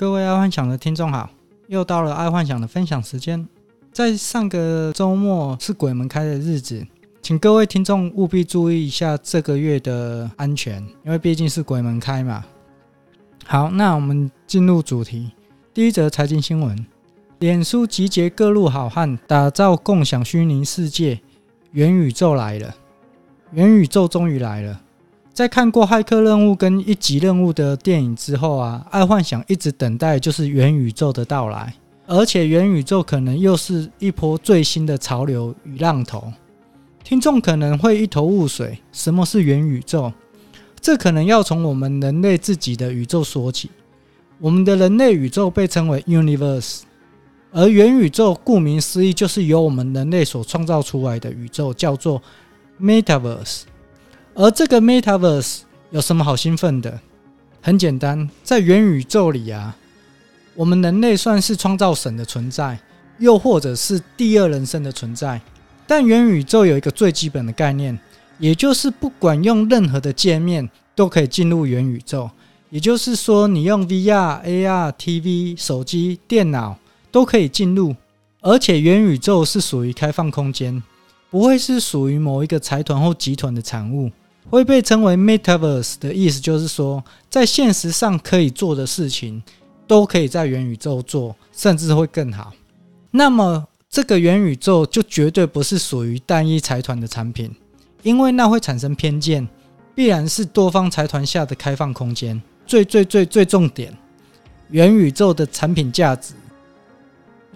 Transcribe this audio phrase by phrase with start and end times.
[0.00, 1.28] 各位爱幻想的听众好，
[1.66, 3.46] 又到了爱幻想的分享时间。
[3.92, 6.86] 在上个周末是鬼门开的日子，
[7.20, 12.42] 请各位听众务必注意一下这个月的安全，因为毕竟是鬼门开嘛。
[13.44, 15.32] 好，那我们进入主题。
[15.74, 16.86] 第一则财经新闻：
[17.40, 21.20] 脸书集结各路好汉，打造共享虚拟世界，
[21.72, 22.74] 元宇宙来了，
[23.52, 24.80] 元宇宙终于来了。
[25.40, 31.72] 在看过《骇客任务》跟《一级任务》的电影之后啊，爱幻想一直等待就是元宇宙的到来，
[32.06, 36.30] 而且元宇宙可能又是一波最新的潮流与浪头。
[37.02, 40.12] 听众可能会一头雾水，什么是元宇宙？
[40.78, 43.70] 这可能要从我们人类自己的宇宙说起。
[44.40, 46.82] 我们的人类宇宙被称为 Universe，
[47.50, 52.20] 而元宇宙顾名思义就是由我们人类所创造出来的宇宙，叫做
[52.78, 53.62] Metaverse。
[54.40, 55.58] 而这个 Metaverse
[55.90, 56.98] 有什么好兴奋的？
[57.60, 59.76] 很简单，在元宇宙里啊，
[60.54, 62.78] 我们人类算是创造神的存在，
[63.18, 65.38] 又或者是第二人生的存在。
[65.86, 67.98] 但元宇宙有一个最基本的概念，
[68.38, 72.30] 也就是不管用任何的界面都可以进入元宇宙。
[72.70, 76.78] 也就是说，你用 VR、AR、TV、手机、电脑
[77.12, 77.94] 都可以进入，
[78.40, 80.82] 而且元宇宙是属于开放空间，
[81.28, 84.10] 不会是属于某一个财团或集团的产物。
[84.50, 89.40] 会被称为 Metaverse 的意思就是说，在现实上可以做的事情，
[89.86, 92.52] 都可以在元宇宙做，甚至会更好。
[93.12, 97.54] 那么，这个元宇宙就绝对不是属于单一财团的产品，
[98.02, 99.48] 因为那会产生偏见，
[99.94, 102.40] 必然是多方财团下的开放空间。
[102.66, 103.96] 最最最最重点，
[104.70, 106.34] 元宇宙的产品价值，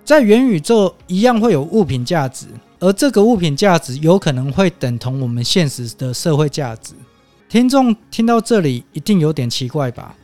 [0.04, 2.46] 在元宇宙一样会有物品价值。
[2.80, 6.92] 而这个物品价值有可能会等同我们现实的社会价值。
[7.48, 10.14] 听众听到这里一定有点奇怪吧？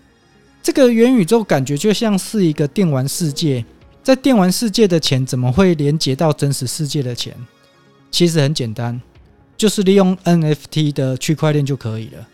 [0.63, 3.65] 这个元宇宙感觉就像是一个电玩世界，
[4.03, 7.35] 在电玩世界的钱怎么会连接到真实世界的钱？
[8.11, 9.01] 其实很简单，
[9.57, 12.27] 就是利用 NFT 的区块链就可以了。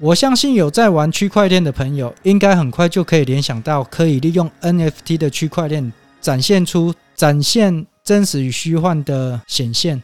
[0.00, 7.86] 我相信有在玩区块链的朋友，应该很快就可以联想到可以利用 NFT 的区块链展现出展现。
[8.04, 10.02] 真实与虚幻的显现。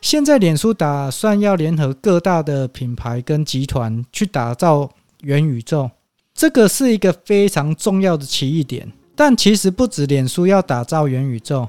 [0.00, 4.88] 现在，脸书打算要联合各大的品牌跟集团去打造
[5.22, 5.90] 元宇宙，
[6.32, 8.92] 这个是一个非常重要的奇异点。
[9.16, 11.68] 但其实不止脸书要打造元宇宙，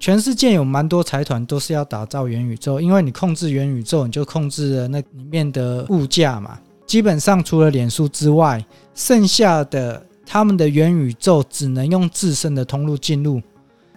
[0.00, 6.58] 全世界有蛮多财团都是要打造元宇宙，因为你控制元宇宙，你就控制了那里面的物价嘛。
[6.86, 8.64] 基本上，除了脸书之外，
[8.94, 13.40] 剩下的他们的元宇宙只能用自身的通路进入。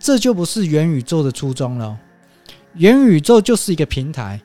[0.05, 1.97] 这就不是元宇宙的初衷了。
[2.75, 4.39] 元宇宙就是一个平台，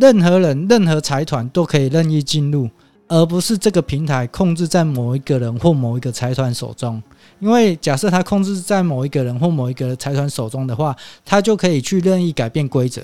[0.00, 2.68] 任何人、任何财团都可以任意进入，
[3.06, 7.00] 而不是这个平台控制在某一个人或某一个财团手中。
[7.38, 13.00] 因为假设它控制在某一个人或某一个财团手中的话，它就可以去任意改变规则。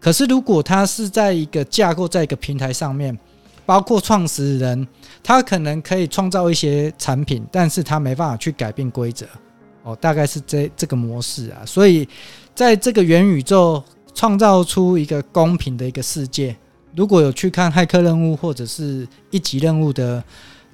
[0.00, 3.16] 可是如果它是在一个架构，在一个平台上面，
[3.64, 4.84] 包括创始人，
[5.22, 9.24] 他可能可以创造一些产品，但是他没办法去改变规则。
[9.84, 12.08] 哦，大概是这这个模式啊，所以
[12.54, 13.80] 在这个元宇宙
[14.14, 16.56] 创造出一个公平的一个世界。
[16.96, 20.24] 如果有去看《骇客任务》或者是一级任务的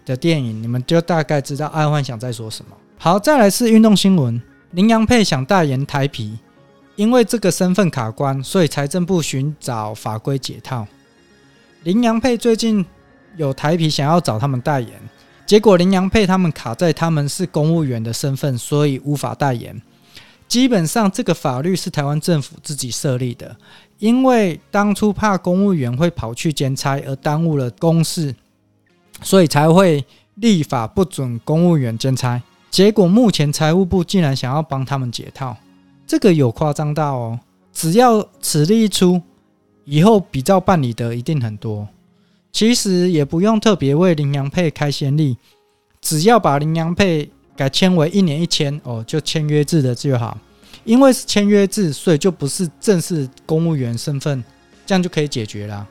[0.04, 2.76] 的电影，你们就大概知道爱幻想在说什么。
[2.98, 4.40] 好，再来是运动新闻，
[4.72, 6.38] 麟洋配想代言台啤，
[6.94, 10.86] 因为这个身份卡关，所以财政部寻找法规解套。
[11.82, 12.84] 麟洋配最近
[13.36, 14.92] 有台啤想要找他们代言。
[15.50, 19.82] 结果林洋配他们卡在他们是公务员的身份，所以无法代言。
[20.46, 23.56] 基本上这个法律是台湾政府自己设立的，
[23.98, 28.32] 因为当初怕公务员会跑去兼差而耽误了公事，
[29.22, 30.04] 所以才会
[30.36, 32.40] 立法不准公务员兼差。
[32.70, 35.56] 结果目前财务部竟然想要帮他们解套，
[36.06, 37.40] 这个有夸张到哦！
[37.72, 39.20] 只要此例一出，
[39.84, 41.88] 以后比照办理的一定很多。
[42.52, 45.36] 其实也不用特别为麟洋配开先例，
[46.00, 50.36] 只要把麟洋配改签为一年一签哦，就签约制的就好。
[50.84, 54.42] 因为是签约制，所以就不是正式公务员身份，
[54.86, 55.86] 这样就可以解决了。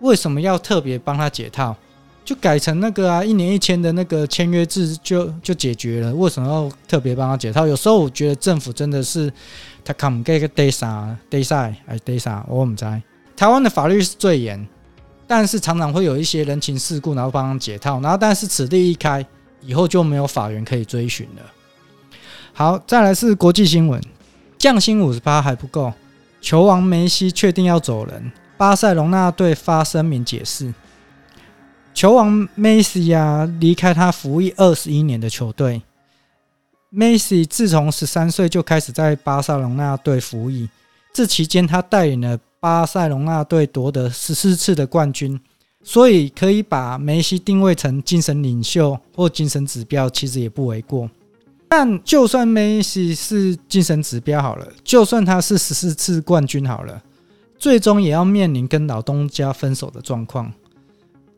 [0.00, 1.76] 为什么要特别帮他解套？
[2.24, 6.14] 就改成那个啊，一年一签的那个签约制就就解决了。
[6.14, 7.66] 为什么要特别帮他解套？
[7.66, 9.30] 有时候我觉得政府真的是
[9.84, 13.02] 他看不给个 day 啥 day 赛哎 day 啥，我们在
[13.36, 14.66] 台湾的法律是最严。
[15.34, 19.24] 但是常常会有一些人情世故，然后帮他解套，然后但是此地一开，
[19.62, 21.42] 以后就没有法源可以追寻了。
[22.52, 23.98] 好，再来是国际新闻，
[24.58, 25.90] 降薪五十八还不够，
[26.42, 30.74] 球王梅西确定要走人，巴塞隆纳队发声明解释。
[31.94, 35.80] 球王梅西啊，离开他服役二十一年的球队。
[36.90, 40.68] 梅西自从十三岁就开始在巴塞隆纳队服役，
[41.14, 45.40] 这期间他带领了巴塞隆纳队夺得十四次的冠军，
[45.82, 51.10] 所以可以把梅西定位成精神领袖或精神指标，其实也不为过。
[51.68, 57.02] 但就算梅西是精神指标好了，就算他是十四次冠军好了，
[57.58, 60.52] 最终也要面临跟老东家分手的状况。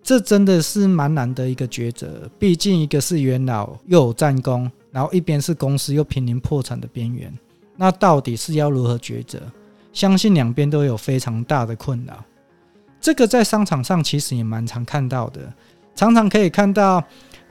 [0.02, 7.32] 这真的是蛮难的一个抉择，毕竟一个是元老又有战功，然后一边是公司又濒临破产的边缘，
[7.78, 9.40] 那到底是要如何抉择？
[9.94, 12.22] 相信两边都有非常大的困扰。
[13.00, 15.40] 这个在商场上其实也蛮常看到的，
[15.94, 17.02] 常常可以看到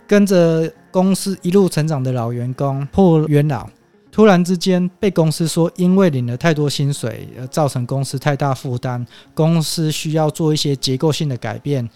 [0.06, 3.68] 跟着公司一路成长的老员工或元老，
[4.12, 9.04] 突然之间被公司说因为领了太多薪水而造成公司太大负担，
[9.34, 11.90] 公司需要做一些结构性的改变。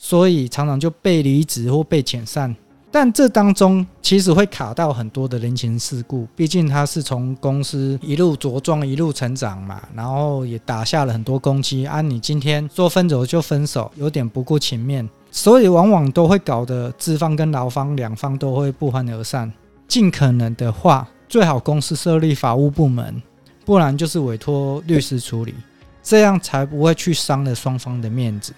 [0.00, 2.54] 所以常常就被离职或被遣散，
[2.90, 6.26] 但这当中其实会卡到很多的人情世故。
[6.34, 11.86] 毕竟他是从公司一路茁壮、一路成长嘛，然后也打下了很多功绩。
[11.86, 19.52] 啊，你今天说分手就分手，有点不顾情面，所以往往都会搞得资方跟劳方两方都会不欢而散。
[19.86, 23.22] 尽可能的话，最好公司设立法务部门，
[23.66, 25.54] 不然就是委托律师处理，
[26.02, 28.54] 这样才不会去伤了双方的面子。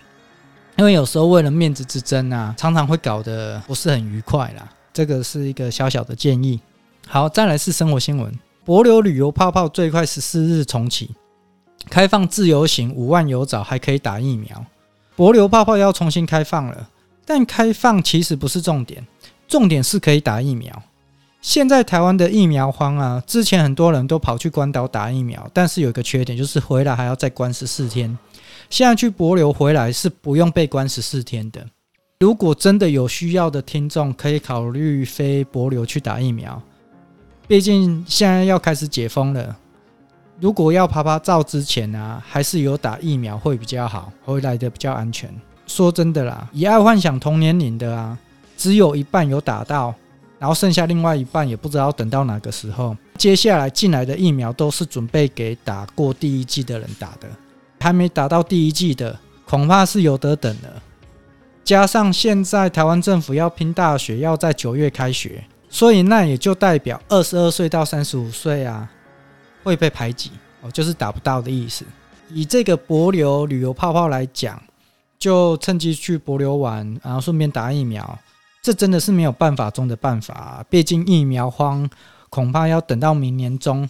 [0.77, 4.67] 因为有时候为了面子之争啊，常常会搞得不是很愉快啦。
[4.93, 6.59] 这个是一个小小的建议。
[7.07, 8.33] 好，再来是生活新闻：
[8.65, 11.11] 帛琉旅游泡泡最快十四日重启，
[11.89, 14.65] 开放自由行五万游早还可以打疫苗。
[15.17, 16.89] 帛琉泡泡要重新开放了，
[17.27, 19.07] 但开放其实不是重点，
[19.47, 20.83] 重点是可以打疫苗。
[21.41, 28.17] 现在台湾的疫苗荒啊，之前很多人都跑去关岛打疫苗，但是有一个缺点就是回来还要再关十四天。
[28.69, 31.67] 现在去博流回来是不用被关十四天的。
[32.21, 36.63] 如果真的有需要的听众，可以考虑飞博流去打疫苗。
[37.49, 39.57] 毕竟现在要开始解封了，
[40.39, 45.35] 如果要爬爬照之前啊，还是有打疫苗会比较好，回来的比较安全。
[45.67, 48.19] 说真的啦，以爱幻想同年龄的啊，
[48.59, 49.95] 只有一半有打到，
[50.41, 52.97] 然后剩下另外一半也不知道等到哪个时候。
[53.17, 57.29] 接下来进来的疫苗都是准备给打过第一剂的人打的。
[57.79, 60.83] 还没打到第一剂的，恐怕是有得等了。
[61.63, 68.91] 加上现在台湾政府要拼大学，要在九月开学，所以那也就代表二十二岁到三十五岁啊
[69.63, 70.33] 会被排挤
[70.63, 71.85] 哦，就是打不到的意思。
[72.29, 74.63] 以这个博流旅游泡泡来讲，
[75.19, 78.19] 就趁机去博流玩，然后顺便打疫苗，
[78.63, 80.65] 这真的是没有办法中的办法啊。
[80.69, 81.89] 毕竟疫苗荒，
[82.29, 83.89] 恐怕要等到明年中。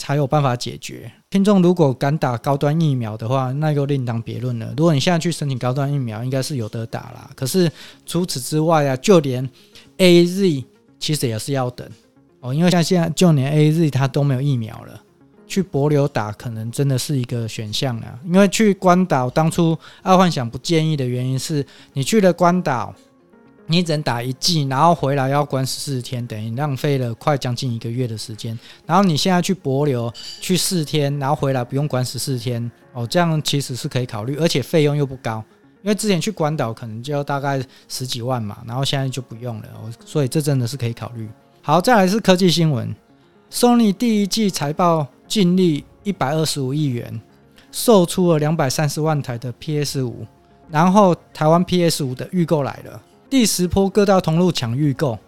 [0.00, 1.10] 才有办法解决。
[1.28, 4.72] 听众如果敢打高端疫苗的话，那就另当别论了。
[4.76, 7.28] 如果你现在去申请高端疫苗，应该是有得打啦。
[7.34, 7.68] 可是
[8.06, 9.44] 除此之外啊，就连
[9.96, 10.64] AZ
[11.00, 11.84] 其实也是要等
[12.38, 15.02] 哦，因为像现在就连 AZ 它都没有疫苗了。
[15.48, 18.16] 去博流打可能真的是一个选项啊。
[18.24, 22.94] 因为去关岛当初爱幻想不建议的原因是，你去了关岛。
[23.70, 28.58] 你只能打一季，然后回来要关十四天，等于浪费了快将近一个月的时间。
[28.86, 35.44] 然后你现在去博流去四天，然后回来不用关十四天哦，这样其实是可以考虑，而且费用又不高。
[35.82, 39.68] 因为之前去关岛可能就要大概十几万嘛，然后现在就不用了，
[40.04, 41.28] 所以这真的是可以考虑。
[41.62, 42.92] 好，再来是科技新闻
[43.52, 47.20] ，Sony 第一季财报净利一百二十五亿元，
[47.70, 50.26] 售出了两百三十万台的 PS 五，
[50.70, 53.02] 然后台湾 PS 五的预购来了。
[53.30, 55.18] 第十波各大通路抢预购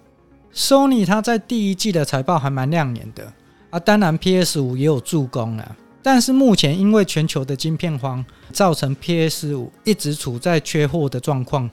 [0.54, 3.30] ，Sony 它在第一季的财报还蛮亮眼的。
[3.68, 11.68] 啊，当然 PS 五也有助攻了，但是目前因为全球的晶片荒，造成 PS 五一直处在缺货的状况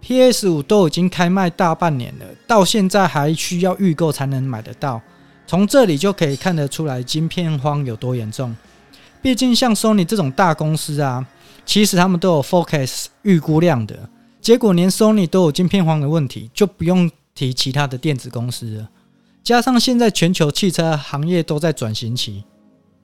[0.00, 5.02] ，PS 五都已经开卖大半年了，到现在还需要预购才能买得到，
[5.48, 8.56] 从这里就可以看得出来晶片荒有多严重。
[9.20, 11.26] 毕竟像 Sony 这种大公司啊，
[11.66, 14.08] 其实他们都有 focus 预估量的。
[14.40, 18.88] 结果连 Sony 都有晶片荒的问题，就不用提其他的电子公司了。
[19.42, 22.44] 加上现在全球汽车行业都在转型期，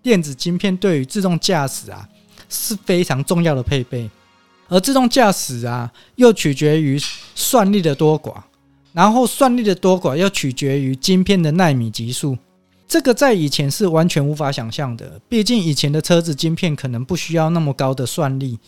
[0.03, 2.09] 电子晶片对于自动驾驶啊
[2.49, 4.09] 是非常重要的配备，
[4.69, 7.01] 而自动驾驶啊又取决于
[7.35, 8.35] 算力的多寡，
[8.93, 12.37] 然后算力的多寡又取决于晶片的奈米级数。
[12.89, 18.59] 这个在以前是完全无法想象的，毕竟以前的车子晶片可能不需要那么高的算力，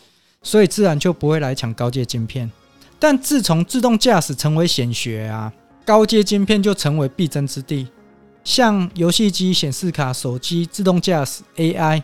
[0.43, 2.51] 所以自然就不会来抢高阶晶片。
[2.99, 5.51] 但自从自动驾驶成为显学啊，
[5.85, 7.87] 高阶晶片就成为必争之地。
[8.43, 12.03] 像游戏机、显示卡、手机、自动驾驶、AI，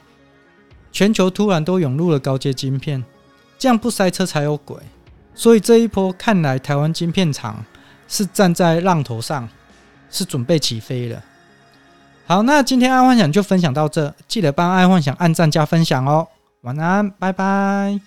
[0.92, 3.04] 全球突然都涌入了高阶晶片，
[3.58, 4.78] 这样不塞车才有鬼。
[5.34, 7.66] 所以这一波看来，台湾晶片厂
[8.08, 9.50] 是站在浪头上，
[10.10, 11.22] 是准备起飞了。
[12.26, 16.28] 好，那今天爱幻想就分享到这，记得帮爱幻想按赞加分享哦。
[16.62, 18.06] 晚安，拜拜。